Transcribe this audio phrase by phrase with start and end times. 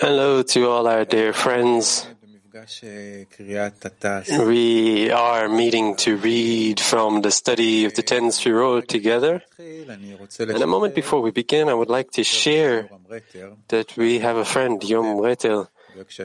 [0.00, 2.06] Hello to all our dear friends.
[4.46, 9.42] We are meeting to read from the study of the Ten Sfirot together.
[9.58, 12.88] And a moment before we begin, I would like to share
[13.66, 15.66] that we have a friend, Yom Retel,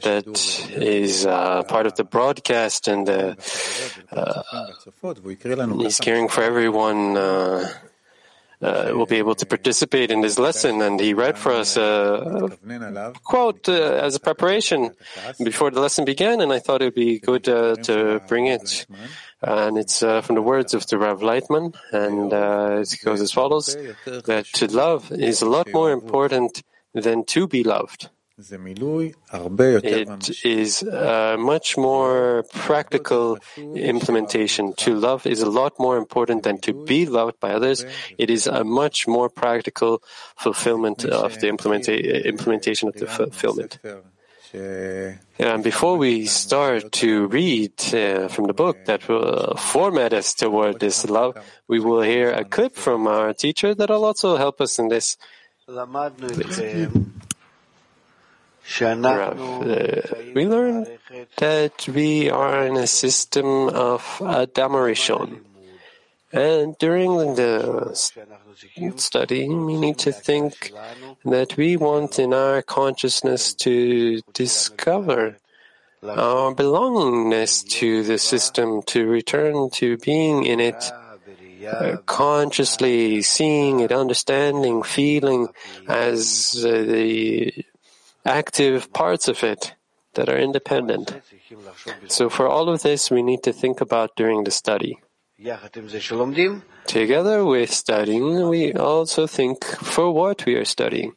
[0.03, 0.27] that
[0.69, 3.35] is uh, part of the broadcast and uh,
[4.11, 4.43] uh,
[5.79, 7.67] he's caring for everyone uh,
[8.61, 12.49] uh, will be able to participate in this lesson, and he read for us a
[13.23, 14.91] quote uh, as a preparation
[15.43, 18.87] before the lesson began, and I thought it would be good uh, to bring it.
[19.41, 23.31] And it's uh, from the words of the Rav Laitman, and uh, it goes as
[23.31, 28.09] follows: that to love is a lot more important than to be loved.
[29.83, 34.73] It is a much more practical implementation.
[34.85, 37.83] To love is a lot more important than to be loved by others.
[38.19, 40.03] It is a much more practical
[40.35, 43.79] fulfillment of the implementa- implementation of the fulfillment.
[45.39, 50.79] And before we start to read uh, from the book that will format us toward
[50.79, 51.35] this love,
[51.67, 55.17] we will hear a clip from our teacher that will also help us in this.
[58.67, 60.01] Uh,
[60.35, 60.85] we learn
[61.37, 65.41] that we are in a system of Adam Rishon.
[66.33, 67.95] And during the
[68.97, 70.73] study, we need to think
[71.23, 75.37] that we want in our consciousness to discover
[76.03, 80.91] our belongingness to the system, to return to being in it,
[81.65, 85.47] uh, consciously seeing it, understanding, feeling
[85.87, 87.65] as uh, the
[88.27, 89.73] active parts of it
[90.13, 91.21] that are independent.
[92.07, 94.99] So for all of this, we need to think about during the study.
[96.87, 101.13] Together with studying, we also think for what we are studying.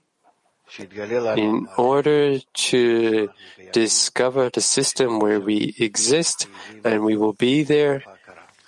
[1.36, 3.28] In order to
[3.72, 6.46] discover the system where we exist
[6.84, 8.04] and we will be there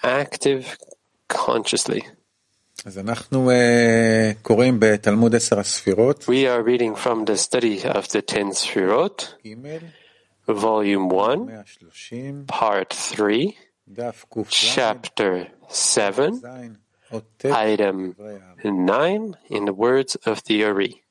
[0.03, 0.79] active
[1.29, 2.03] consciously.
[2.86, 3.52] אז אנחנו
[4.42, 6.24] קוראים בתלמוד עשר הספירות.
[6.24, 9.34] We are reading from the study of the ten Sfirot,
[10.48, 13.58] volume 1, part 3,
[14.50, 16.42] chapter 7,
[17.44, 18.16] item
[18.64, 21.04] 9, in the words of the Ari.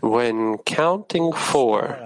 [0.00, 1.98] When counting four,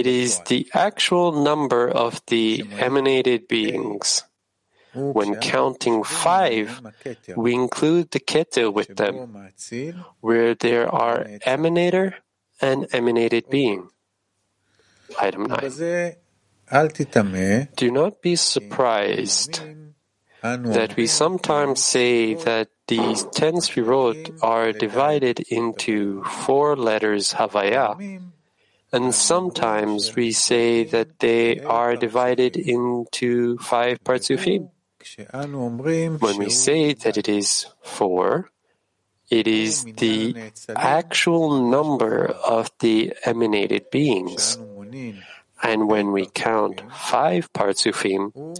[0.00, 4.24] it is the actual number of the emanated beings.
[4.95, 6.81] When counting five,
[7.35, 9.51] we include the keter with them,
[10.21, 12.13] where there are emanator
[12.61, 13.89] and emanated being.
[15.19, 16.15] Item 9.
[17.75, 19.61] Do not be surprised
[20.41, 28.21] that we sometimes say that these ten sfirot are divided into four letters Havaya,
[28.93, 34.69] and sometimes we say that they are divided into five partsufim.
[36.19, 38.49] When we say that it is four,
[39.29, 40.35] it is the
[40.75, 44.57] actual number of the emanated beings.
[45.61, 48.57] And when we count five partsufim,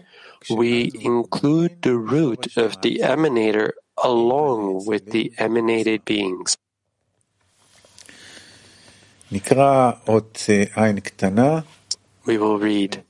[0.50, 3.72] we include the root of the emanator
[4.04, 6.58] along with the emanated beings.
[12.26, 13.04] We will read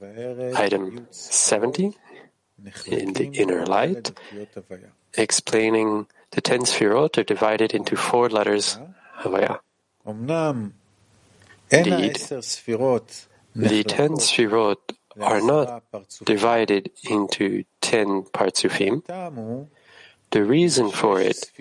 [0.56, 1.96] item 70
[2.88, 4.12] in the inner light,
[5.18, 8.78] explaining the ten sfirot are divided into four letters
[9.20, 9.60] Havaya.
[11.72, 12.16] Indeed,
[13.56, 14.78] the ten sfirot
[15.20, 15.84] are not
[16.24, 19.02] divided into ten partsufim.
[20.32, 21.52] The reason for it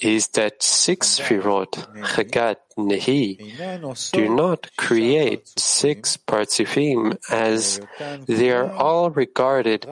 [0.00, 1.72] is that six sfirot,
[2.14, 7.80] Chagat Nehi, do not create six partsufim as
[8.26, 9.86] they are all regarded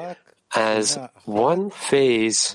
[0.54, 2.54] as one phase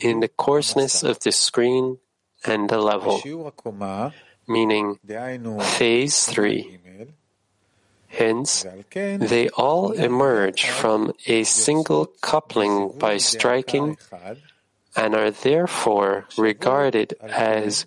[0.00, 1.98] in the coarseness of the screen
[2.44, 3.20] and the level,
[4.46, 4.98] meaning
[5.60, 6.78] phase three.
[8.08, 13.96] Hence, they all emerge from a single coupling by striking
[14.94, 17.86] and are therefore regarded as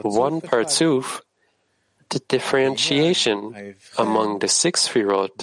[0.00, 1.20] one partsuf
[2.13, 5.35] the differentiation among the six Sfirot,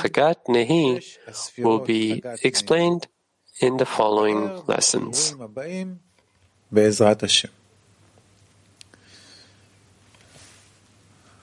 [0.00, 0.84] Chagat Nehi,
[1.58, 3.06] will be explained
[3.60, 5.34] in the following lessons.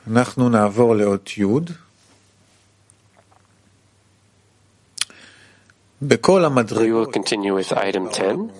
[0.08, 1.46] אנחנו נעבור לאות י'
[6.02, 6.18] We
[6.92, 8.52] will continue with item 10.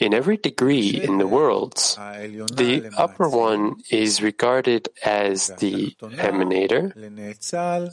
[0.00, 6.96] In every degree in the worlds, the upper one is regarded as the emanator,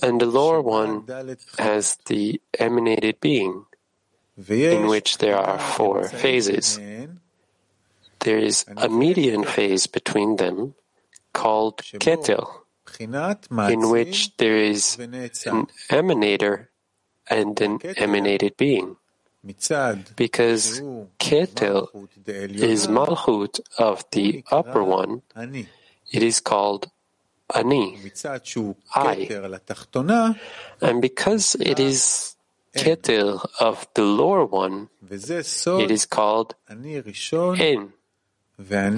[0.01, 1.03] and the lower one
[1.59, 3.65] as the emanated being,
[4.47, 6.79] in which there are four phases.
[8.19, 10.75] There is a median phase between them
[11.33, 12.47] called Keter,
[12.99, 16.67] in which there is an emanator
[17.29, 18.95] and an emanated being
[20.15, 20.81] because
[21.19, 21.87] Keter
[22.27, 25.21] is Malchut of the upper one,
[26.11, 26.89] it is called
[27.53, 27.97] Ani,
[28.93, 29.27] I.
[30.81, 32.35] And because it is
[32.75, 37.93] Keter of the lower one, it is called En,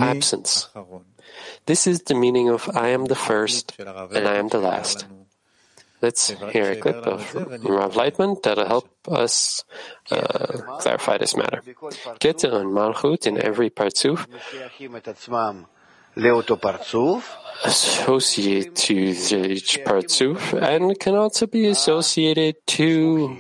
[0.02, 0.68] absence.
[1.66, 5.06] This is the meaning of I am the first and I am the last.
[6.02, 9.66] Let's hear a clip of Rav Laitman that'll help us
[10.12, 11.62] uh, clarify this matter.
[12.22, 14.26] Keter and Malchut in every Partzuf
[17.66, 23.38] associate to each Partzuf and can also be associated to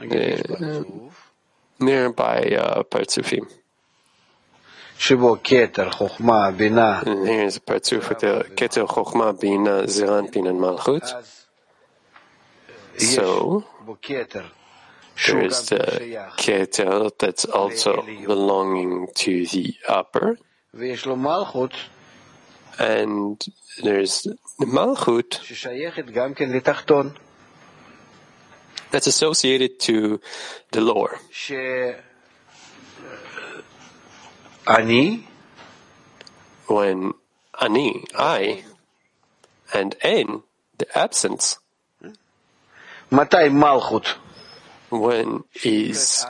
[0.00, 0.82] uh,
[1.78, 3.46] nearby uh, Partzufim.
[7.06, 11.37] And here's a Partzuf with the Keter Chochma Bina Zeir Anpin and Malchut.
[12.98, 13.64] So,
[15.26, 20.38] there is the Keter that's also belonging to the upper.
[22.78, 23.44] And
[23.82, 24.22] there's
[24.58, 25.40] the Malchut
[28.90, 30.20] that's associated to
[30.72, 31.18] the lower.
[34.66, 35.26] Ani.
[36.68, 37.14] When
[37.60, 38.62] Ani, I,
[39.72, 40.42] and En,
[40.76, 41.58] the absence,
[43.10, 44.16] Matai Malchut.
[44.90, 46.24] When is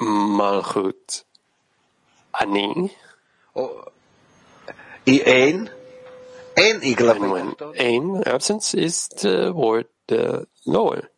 [0.00, 1.24] Malchut
[2.38, 2.92] Ani?
[3.56, 3.84] Oh,
[5.06, 5.70] Ein?
[6.56, 7.30] Ein Iglavim.
[7.30, 11.08] When Ein, absence, is the word uh, lower.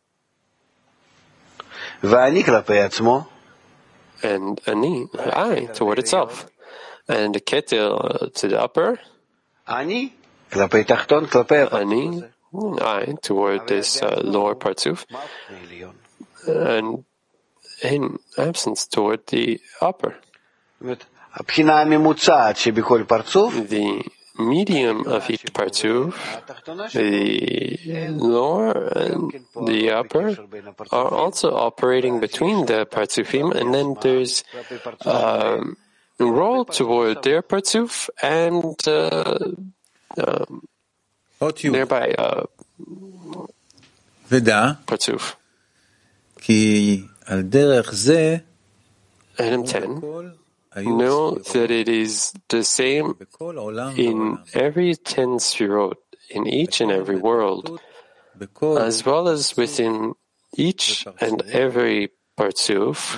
[4.21, 6.47] And Ani, I, toward itself.
[7.07, 8.99] And the Ketel uh, to the upper.
[9.67, 10.13] Ani?
[10.49, 11.73] Klapeytachton, Klapeyatmo.
[11.73, 12.23] Ani?
[12.53, 15.05] Hmm, eye toward this uh, lower partsuf,
[16.47, 17.03] and
[17.81, 20.15] in absence toward the upper.
[23.69, 24.03] The
[24.37, 26.13] medium of each partsuf,
[26.93, 27.79] the
[28.11, 29.33] lower and
[29.65, 30.37] the upper,
[30.91, 34.43] are also operating between the partsufim, and then there's
[35.05, 35.75] um,
[36.19, 39.39] role toward their partsuf and uh,
[40.23, 40.67] um,
[41.71, 42.45] nearby uh,
[44.85, 45.35] Patsuf.
[49.39, 50.01] Adam 10.
[50.75, 53.15] Know that it is the same
[53.95, 55.97] in every 10 spherot,
[56.29, 57.79] in each and every world,
[58.79, 60.13] as well as within
[60.57, 63.17] each and every Partsuf.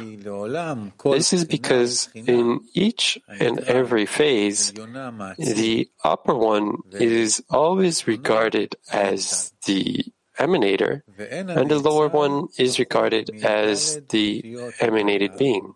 [1.03, 9.53] This is because in each and every phase, the upper one is always regarded as
[9.65, 10.05] the
[10.37, 15.75] emanator, and the lower one is regarded as the emanated being.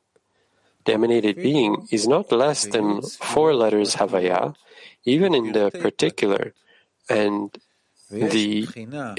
[0.85, 4.56] The emanated being is not less than four letters Havaya,
[5.06, 6.54] even in the particular
[7.09, 7.57] and
[8.11, 8.68] the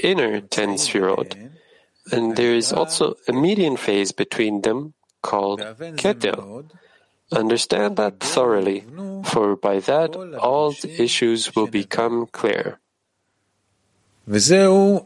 [0.03, 0.77] inner ten
[2.11, 6.65] and there is also a median phase between them called Ketil.
[7.31, 8.83] Understand that thoroughly,
[9.23, 12.79] for by that all the issues will become clear.
[14.27, 15.01] This is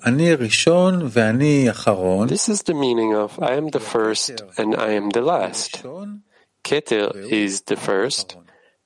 [2.64, 5.84] the meaning of I am the first and I am the last.
[6.64, 8.38] Ketil is the first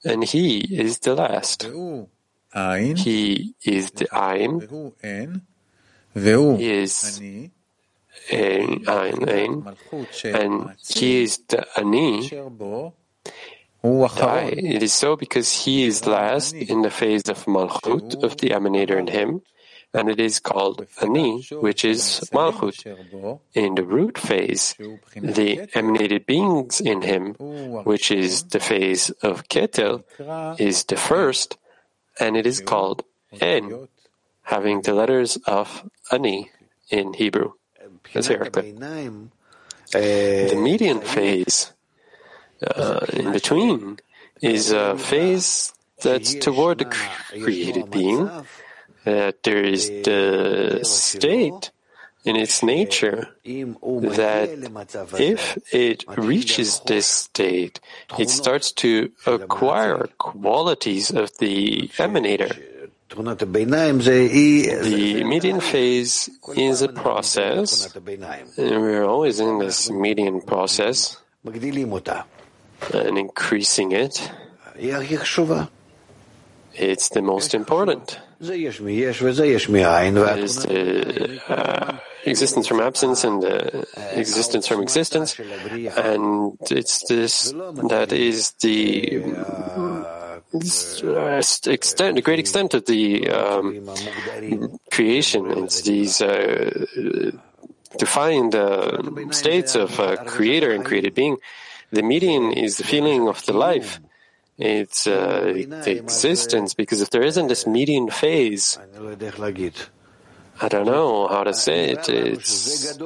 [0.03, 1.63] and he is the last.
[1.63, 4.91] He is the Ein.
[6.13, 7.21] He is
[8.31, 9.75] Ein, Ein, Ein,
[10.33, 12.29] and he is the Ani,
[13.81, 18.49] Why it is so because he is last in the phase of Malchut, of the
[18.49, 19.41] emanator in him,
[19.93, 22.75] and it is called Ani, which is Malchut.
[23.53, 24.75] In the root phase,
[25.15, 27.33] the emanated beings in him,
[27.85, 30.03] which is the phase of Ketel,
[30.57, 31.57] is the first,
[32.19, 33.03] and it is called
[33.39, 33.87] En,
[34.43, 36.51] having the letters of Ani
[36.89, 37.53] in Hebrew.
[38.05, 38.49] Uh, that's here,
[39.91, 41.73] the median phase
[42.65, 43.99] uh, in between
[44.41, 48.29] is a phase that's toward the created being,
[49.03, 51.71] that there is the state
[52.25, 54.49] in its nature that
[55.17, 57.79] if it reaches this state,
[58.17, 62.51] it starts to acquire qualities of the emanator.
[64.83, 67.91] The median phase is a process,
[68.57, 71.17] and we're always in this median process
[72.93, 74.31] and increasing it.
[76.75, 78.19] It's the most important.
[78.39, 78.45] It
[80.39, 85.37] is the uh, existence from absence and the existence from existence,
[85.97, 87.51] and it's this
[87.89, 89.23] that is the
[91.67, 93.87] extent, the great extent of the um,
[94.91, 95.45] creation.
[95.63, 96.85] It's these uh,
[97.97, 99.01] defined uh,
[99.31, 101.37] states of uh, creator and created being.
[101.91, 103.99] The median is the feeling of the life.
[104.57, 105.53] It's uh,
[105.85, 108.77] the existence, because if there isn't this median phase,
[110.61, 112.09] I don't know how to say it.
[112.09, 112.97] It's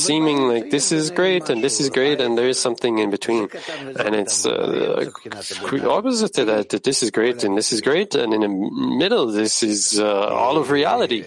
[0.00, 3.48] seeming like this is great and this is great and there is something in between.
[3.98, 5.10] And it's uh,
[5.84, 9.26] opposite to that, that this is great and this is great and in the middle
[9.26, 11.24] this is uh, all of reality.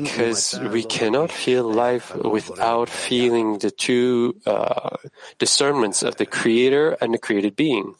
[0.00, 4.96] Because we cannot feel life without feeling the two uh,
[5.38, 7.94] discernments of the creator and the created being.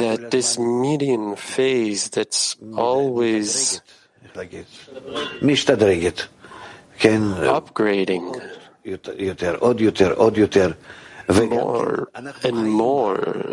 [0.00, 3.80] That this median phase that's always
[7.44, 8.40] upgrading
[11.28, 12.08] more
[12.42, 13.52] and more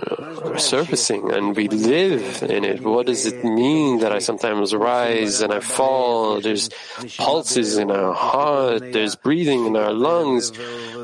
[0.57, 2.81] surfacing, and we live in it.
[2.81, 6.41] What does it mean that I sometimes rise and I fall?
[6.41, 6.69] There's
[7.17, 10.51] pulses in our heart, there's breathing in our lungs,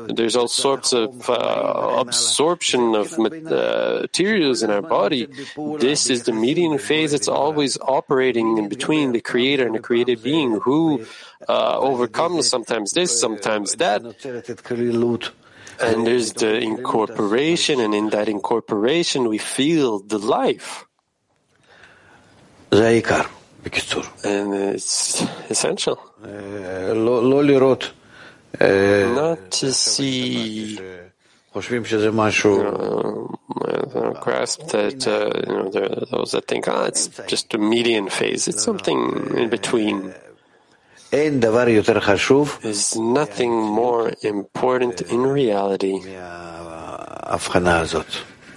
[0.08, 5.26] there's all sorts of uh, absorption of materials in our body.
[5.78, 10.22] This is the median phase that's always operating in between the creator and the created
[10.22, 11.06] being who
[11.48, 14.02] uh, overcomes sometimes this, sometimes that.
[15.82, 20.84] And there's the incorporation, and in that incorporation, we feel the life.
[24.24, 25.98] And it's essential.
[29.14, 36.46] Not to see, you know, uh, grasp that, uh, you know, there are those that
[36.46, 38.46] think, ah, oh, it's just a median phase.
[38.46, 40.14] It's something in between.
[42.62, 45.98] There's nothing more important in reality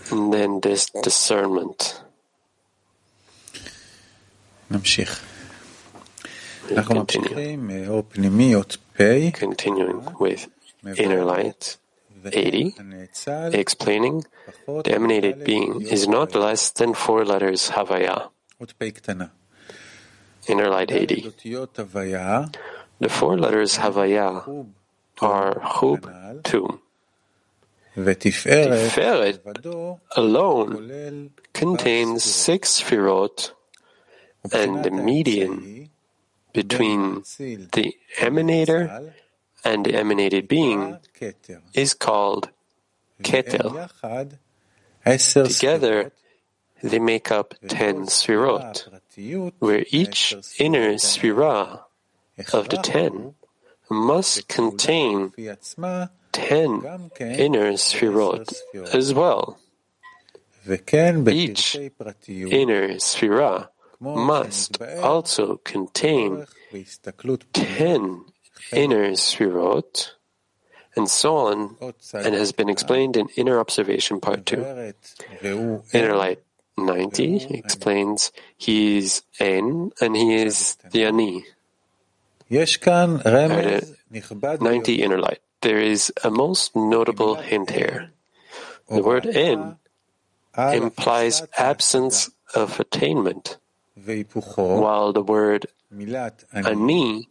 [0.09, 2.01] than this discernment.
[6.85, 7.29] Continue.
[9.31, 10.47] Continuing with
[10.97, 11.77] inner light
[12.23, 12.75] 80,
[13.53, 14.23] explaining
[14.83, 18.29] the emanated being is not less than four letters Havaya
[20.47, 21.33] inner light 80.
[22.99, 24.67] The four letters Havaya
[25.21, 26.79] are Chub, two.
[27.95, 29.39] Tiferet
[30.15, 33.51] alone contains six Sfirot,
[34.51, 35.89] and the median
[36.53, 37.23] between
[37.73, 39.11] the emanator
[39.63, 40.97] and the emanated being
[41.73, 42.49] is called
[43.21, 43.89] Keter.
[45.05, 46.11] Together,
[46.81, 49.01] they make up ten Sfirot
[49.59, 51.81] where each inner sphera
[52.53, 53.35] of the ten
[53.89, 55.31] must contain
[56.31, 56.81] ten
[57.19, 58.53] inner sphirot
[58.93, 59.59] as well.
[61.29, 63.67] Each inner sphera
[63.99, 66.45] must also contain
[67.53, 68.25] ten
[68.71, 70.11] inner sphirot,
[70.95, 71.75] and so on,
[72.13, 74.93] and has been explained in Inner Observation Part 2.
[75.93, 76.39] Inner Light
[76.77, 81.45] 90 explains he is En and he is the Ani.
[84.61, 85.39] 90 inner light.
[85.61, 88.11] There is a most notable hint here.
[88.89, 89.77] The word En
[90.57, 93.57] implies absence of attainment,
[94.55, 95.67] while the word
[96.53, 97.29] Ani.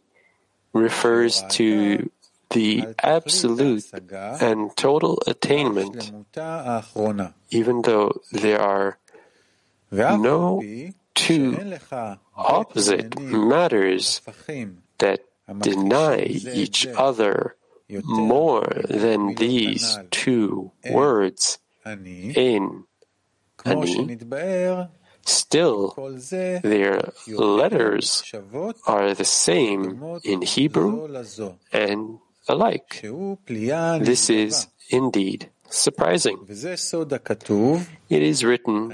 [0.73, 2.09] Refers to
[2.49, 3.85] the absolute
[4.41, 6.11] and total attainment,
[7.51, 8.97] even though there are
[9.93, 10.61] no
[11.13, 11.77] two
[12.35, 14.21] opposite matters
[14.97, 15.19] that
[15.61, 17.55] deny each other
[18.03, 22.83] more than these two words in
[23.65, 24.17] Ani,
[25.25, 25.93] still
[26.63, 28.23] their letters
[28.87, 31.07] are the same in Hebrew
[31.71, 33.01] and alike.
[34.01, 36.37] This is indeed surprising.
[38.09, 38.91] It is written,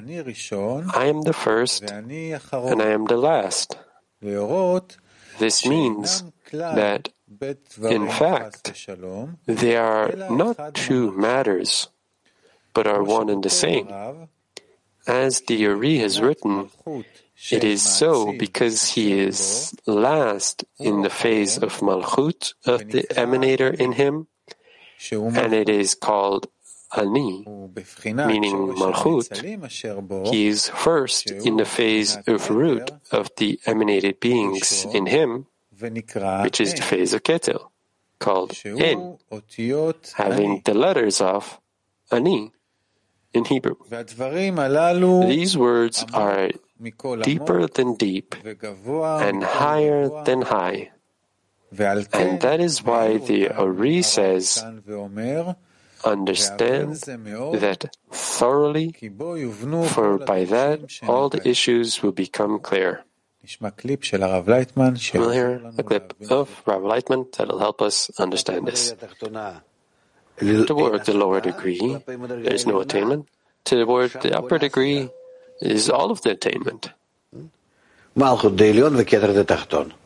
[0.96, 3.78] I am the first and I am the last.
[5.40, 7.10] This means that,
[7.82, 8.88] in fact,
[9.46, 11.88] they are not two matters,
[12.74, 13.88] but are one and the same.
[15.08, 16.70] As the Ari has written,
[17.52, 23.74] it is so because he is last in the phase of Malchut of the emanator
[23.74, 24.28] in him,
[25.12, 26.48] and it is called
[26.96, 27.46] Ani,
[28.06, 29.30] meaning Malchut.
[30.32, 35.46] He is first in the phase of root of the emanated beings in him,
[35.80, 37.60] which is the phase of Keter,
[38.18, 39.18] called En,
[40.16, 41.60] having the letters of
[42.12, 42.52] Ani
[43.34, 43.76] in Hebrew.
[45.28, 46.50] These words are
[47.22, 50.92] deeper than deep and higher than high.
[51.72, 54.66] And that is why the Ari says,
[56.04, 58.96] understand that thoroughly,
[59.88, 63.04] for by that all the issues will become clear.
[65.14, 68.94] We'll hear a clip of Rav Laitman that will help us understand this.
[70.40, 73.28] Toward the lower degree, there is no attainment.
[73.66, 75.10] Toward the upper degree
[75.62, 76.92] is all of the attainment.
[78.18, 78.74] Malchut the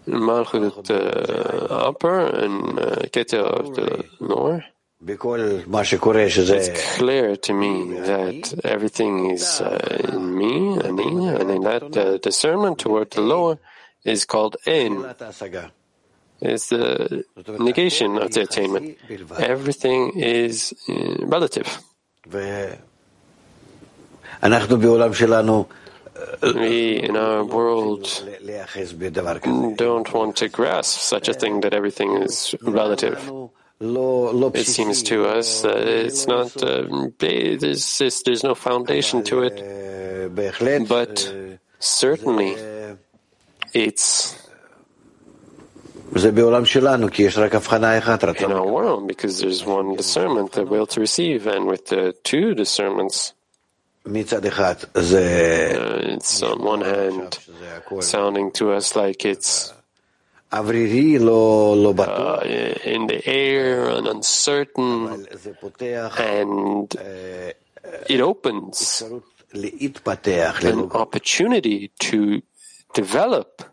[0.07, 4.65] Malchut the upper and uh, Keter the lower.
[6.55, 9.77] It's clear to me that everything is uh,
[10.13, 13.60] in me, ani, and in that uh, discernment toward the lower
[14.05, 15.03] is called en.
[16.41, 17.24] It's the
[17.60, 18.98] negation of the attainment.
[19.39, 21.67] Everything is uh, relative.
[26.41, 28.05] We, in our world,
[29.77, 33.19] don't want to grasp such a thing that everything is relative.
[34.55, 36.87] It seems to us that it's not, uh,
[37.19, 39.59] there's, there's no foundation to it,
[40.87, 41.19] but
[41.79, 42.55] certainly
[43.73, 44.39] it's
[48.45, 52.53] in our world because there's one discernment, the will to receive, and with the two
[52.53, 53.33] discernments,
[55.75, 57.39] uh, it's on one hand
[58.01, 59.74] sounding to us like it's
[60.53, 62.42] uh,
[62.85, 65.25] in the air and uncertain,
[66.20, 66.96] and
[68.07, 69.03] it opens
[70.63, 72.42] an opportunity to
[72.94, 73.73] develop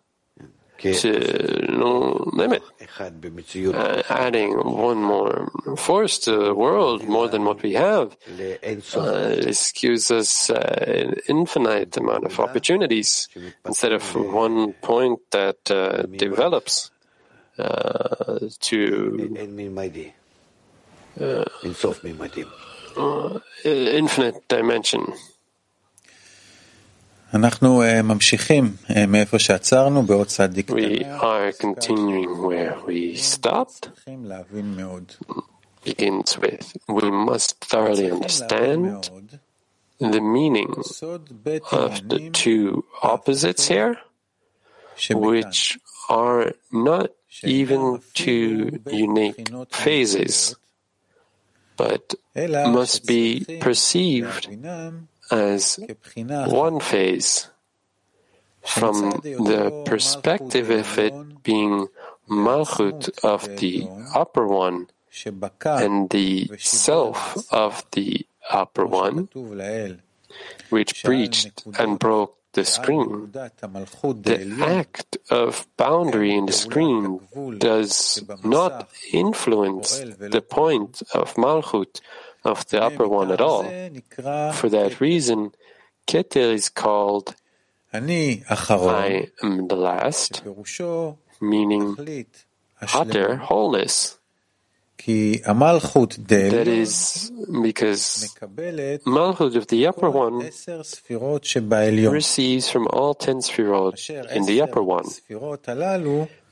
[0.80, 2.62] to no limit,
[3.74, 8.16] uh, adding one more force to the world more than what we have.
[8.94, 13.28] Uh, this gives us uh, an infinite amount of opportunities
[13.64, 16.90] instead of one point that uh, develops
[17.58, 19.36] uh, to
[22.96, 25.12] uh, infinite dimension.
[27.32, 27.38] We
[31.04, 33.90] are continuing where we stopped.
[35.84, 39.08] Begins with, we must thoroughly understand
[39.98, 40.74] the meaning
[41.72, 43.96] of the two opposites here,
[45.10, 47.10] which are not
[47.44, 50.56] even two unique phases,
[51.76, 54.48] but must be perceived
[55.30, 55.78] as
[56.26, 57.48] one phase
[58.64, 61.88] from the perspective of it being
[62.28, 64.88] Malchut of the upper one
[65.64, 69.28] and the self of the upper one,
[70.68, 73.30] which breached and broke the screen.
[73.32, 77.20] The act of boundary in the screen
[77.58, 82.00] does not influence the point of Malchut
[82.44, 83.64] of the upper one at all.
[84.52, 85.52] For that reason,
[86.06, 87.34] Keter is called
[87.92, 90.42] I am the last,
[91.40, 91.96] meaning
[92.94, 94.16] utter wholeness.
[95.06, 98.36] That is because
[99.06, 100.50] Malchut of the upper one
[102.12, 103.96] receives from all ten Sfirot
[104.36, 105.06] in the upper one.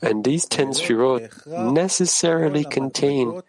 [0.01, 1.29] And these ten Sfirot
[1.73, 3.39] necessarily contain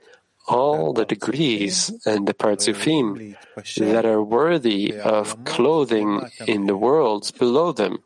[0.51, 3.37] all the degrees and the parzufim
[3.79, 7.99] that are worthy of clothing in the worlds below them.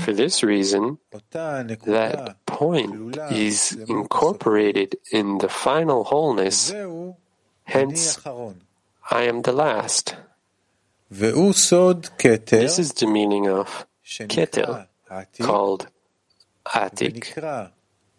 [0.00, 0.98] For this reason,
[1.32, 6.72] that point is incorporated in the final wholeness.
[7.64, 8.18] Hence,
[9.10, 10.16] I am the last.
[11.10, 14.86] This is the meaning of Keter,
[15.40, 15.86] called
[16.66, 17.70] Atik,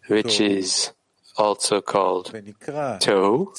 [0.08, 0.92] which is
[1.36, 2.32] also called
[3.00, 3.52] toe,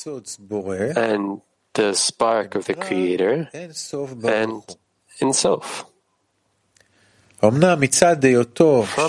[0.95, 1.41] and
[1.73, 4.77] the spark of the Creator, and
[5.21, 5.85] Ein Sof.
[7.39, 7.63] From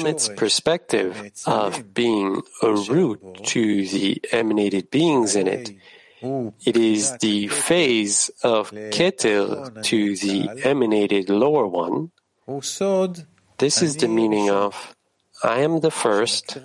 [0.06, 5.70] its perspective of being a root to the emanated beings in it,
[6.20, 12.10] it is the phase of Keter to the emanated lower one.
[13.58, 14.94] This is the meaning of
[15.42, 16.58] I am the first,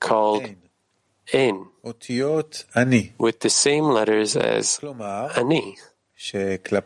[0.00, 0.44] called
[1.34, 1.66] Ein,
[3.18, 4.80] with the same letters as
[5.36, 5.76] Ani.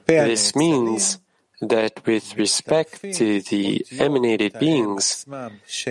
[0.06, 1.18] This means
[1.60, 5.24] that with respect to the emanated beings,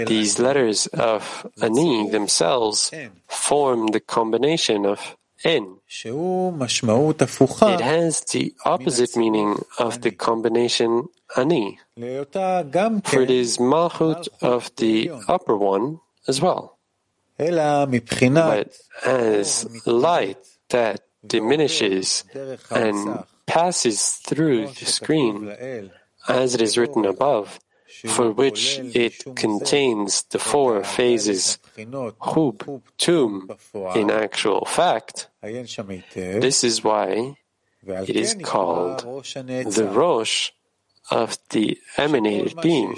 [0.05, 2.91] these letters of Ani themselves
[3.27, 5.77] form the combination of En.
[5.87, 15.09] It has the opposite meaning of the combination Ani, for it is Malchut of the
[15.29, 16.77] upper one as well.
[17.41, 20.37] But as light
[20.69, 22.23] that diminishes
[22.69, 25.49] and passes through the screen,
[26.27, 27.59] as it is written above,
[28.07, 31.57] for which it contains the four phases
[32.19, 33.49] Hub, Tum,
[33.95, 37.35] in actual fact, this is why
[37.85, 40.51] it is called the Rosh
[41.09, 42.95] of the emanated being,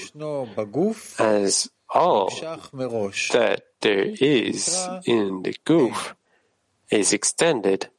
[1.18, 2.30] as all
[3.32, 6.16] that there is in the Guf
[6.90, 7.90] is extended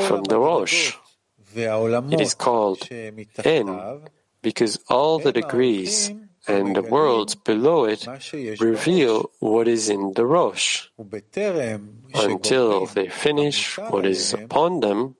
[0.00, 0.94] from the Rosh.
[1.54, 4.00] It is called En
[4.42, 6.12] because all the degrees
[6.46, 8.06] and the worlds below it
[8.60, 10.86] reveal what is in the Rosh.
[12.14, 15.16] Until they finish what is upon them,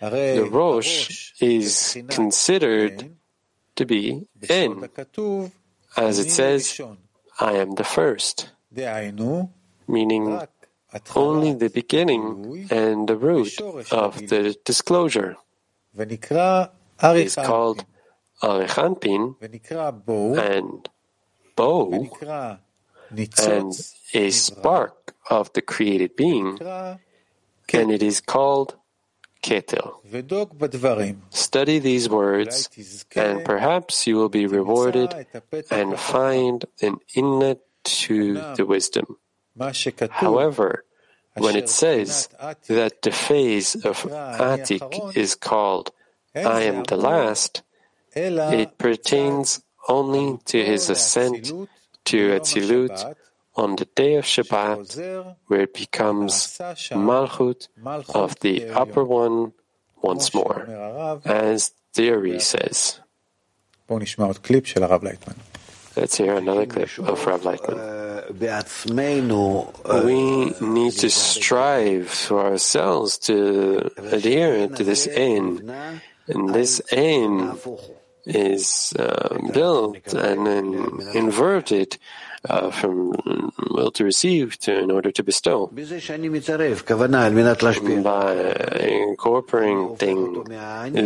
[0.00, 3.16] the Rosh is considered
[3.76, 4.88] to be En,
[5.96, 6.80] as it says,
[7.40, 8.50] I am the first,
[9.88, 10.40] meaning
[11.14, 15.36] only the beginning and the root of the disclosure.
[15.98, 16.30] It
[17.02, 17.84] is called
[18.42, 19.36] Arich Anpin
[20.38, 20.88] and
[21.56, 22.08] bow
[23.38, 23.72] and
[24.14, 28.76] a spark of the created being, and it is called
[29.46, 29.94] Keter.
[31.30, 32.68] Study these words,
[33.14, 35.14] and perhaps you will be rewarded
[35.70, 37.60] and find an inlet
[38.02, 39.16] to the wisdom.
[40.10, 40.84] However,
[41.36, 42.28] when it says
[42.66, 45.92] that the phase of Atik is called
[46.34, 47.62] I am the last,
[48.14, 51.52] it pertains only to his ascent
[52.06, 53.14] to Atzilut
[53.56, 56.58] on the day of Shabbat, where it becomes
[56.92, 57.68] Malchut
[58.14, 59.52] of the upper one
[60.02, 60.68] once more,
[61.24, 63.00] as the Ari says.
[65.96, 67.78] Let's hear another clip of Rav Laitman.
[70.04, 75.64] We need to strive for ourselves to adhere to this aim,
[76.28, 77.56] and this aim
[78.26, 81.96] is uh, built and then inverted
[82.48, 83.12] uh, from
[83.70, 85.70] will to receive to in order to bestow.
[88.02, 88.34] By
[88.78, 89.96] incorporating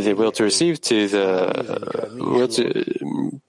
[0.03, 3.41] the will to receive to the uh, will to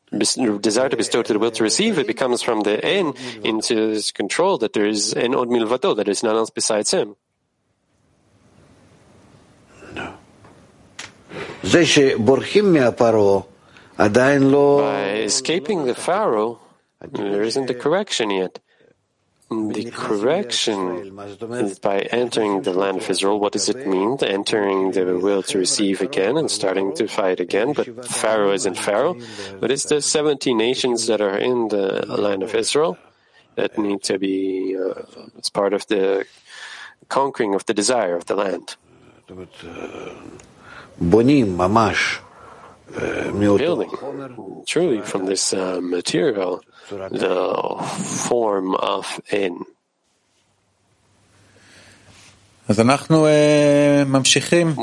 [0.59, 4.11] desire to bestow to the will to receive, it becomes from the en into his
[4.11, 7.15] control that there is an od milvato, that there is none else besides him.
[9.93, 10.13] No.
[14.79, 16.59] By escaping the Pharaoh,
[17.01, 18.59] there isn't a correction yet.
[19.51, 21.19] The correction
[21.51, 23.37] is by entering the land of Israel.
[23.37, 24.17] What does it mean?
[24.23, 27.73] Entering the will to receive again and starting to fight again.
[27.73, 29.17] But Pharaoh isn't Pharaoh,
[29.59, 32.97] but it's the 70 nations that are in the land of Israel
[33.55, 35.03] that need to be, uh,
[35.37, 36.25] it's part of the
[37.09, 38.77] conquering of the desire of the land.
[43.57, 43.91] Building,
[44.67, 47.77] truly from this uh, material, the
[48.27, 49.65] form of in.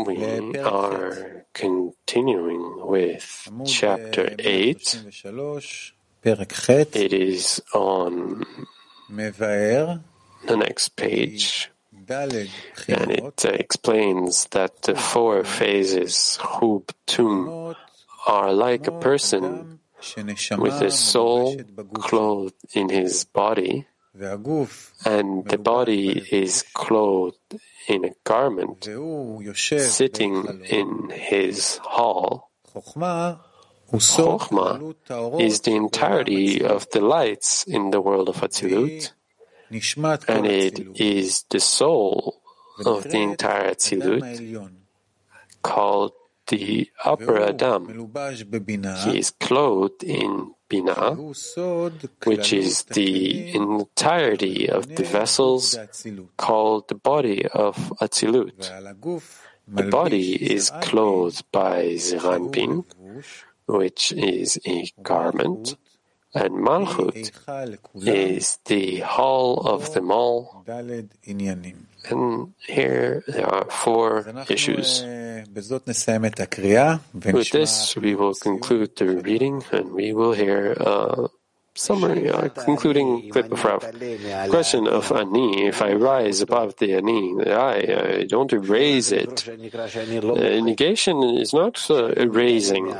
[0.06, 5.04] We are continuing with chapter 8.
[6.96, 8.44] It is on
[10.46, 11.70] the next page,
[12.88, 17.74] and it uh, explains that the four phases, Hub, Tum,
[18.28, 19.80] are like a person
[20.58, 21.56] with a soul
[21.94, 23.86] clothed in his body,
[25.04, 27.56] and the body is clothed
[27.88, 28.84] in a garment,
[29.56, 32.50] sitting in his hall.
[33.90, 34.94] Chokhmah
[35.40, 39.12] is the entirety of the lights in the world of Atzilut,
[40.28, 42.42] and it is the soul
[42.84, 44.68] of the entire Atzilut,
[45.62, 46.12] called
[46.48, 48.10] the upper Adam.
[49.04, 51.16] He is clothed in Bina,
[52.24, 55.78] which is the entirety of the vessels
[56.36, 58.52] called the body of Atzilut.
[59.68, 62.84] The body is clothed by Zeir Anpin,
[63.66, 65.76] which is a garment,
[66.34, 67.32] and Malchut
[67.94, 70.64] is the whole of them all.
[72.10, 75.04] And here there are four issues.
[77.14, 81.28] With this, we will conclude the reading and we will hear a
[81.78, 83.86] summary, a concluding clip of Rav.
[84.50, 85.66] Question of Ani.
[85.66, 89.44] If I rise above the Ani, the I, I don't erase it.
[89.46, 92.94] The negation is not uh, erasing,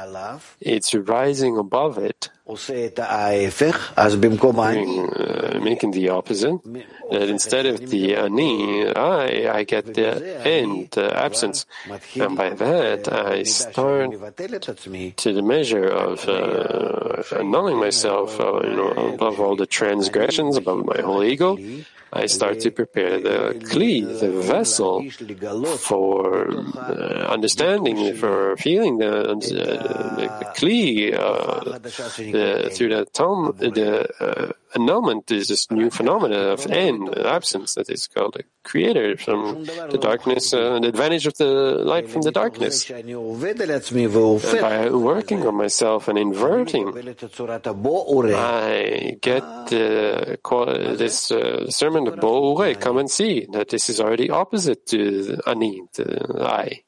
[0.61, 2.31] it's rising above it.
[2.49, 6.63] Meaning, uh, making the opposite.
[7.11, 11.67] That instead of the ani, I, I get the end, the absence.
[12.17, 14.13] And by that, I start
[15.17, 21.23] to the measure of uh, annulling myself uh, above all the transgressions, above my whole
[21.25, 21.57] ego.
[22.13, 25.05] I start to prepare the kli, the vessel,
[25.79, 34.09] for uh, understanding, for feeling the, uh, the, kli uh, the, through the tom, the
[34.21, 39.65] uh, annulment is this new phenomenon of end, absence, that is called a creator from
[39.65, 41.47] the darkness, uh, the advantage of the
[41.85, 42.89] light from the darkness.
[42.91, 43.09] And
[44.61, 46.89] by working on myself and inverting,
[48.35, 50.37] I get uh,
[50.97, 53.47] this uh, sermon of Bo come and see.
[53.51, 56.83] That this is already opposite to Ani, the I.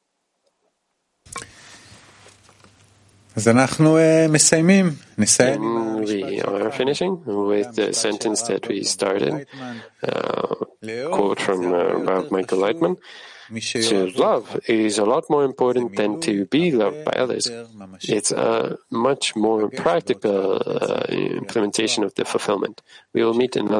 [5.53, 9.47] And we are finishing with the sentence that we started,
[10.03, 10.55] uh,
[11.11, 12.97] quote from uh, Rav Michael Laitman.
[13.53, 17.49] To love is a lot more important than to be loved by others.
[18.03, 22.81] It's a much more practical uh, implementation of the fulfillment.
[23.13, 23.79] We will meet another